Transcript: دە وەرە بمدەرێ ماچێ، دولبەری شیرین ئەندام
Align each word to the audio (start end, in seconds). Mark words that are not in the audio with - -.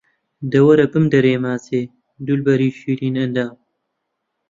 دە 0.51 0.59
وەرە 0.65 0.85
بمدەرێ 0.93 1.35
ماچێ، 1.43 1.81
دولبەری 2.25 2.75
شیرین 2.79 3.15
ئەندام 3.21 3.53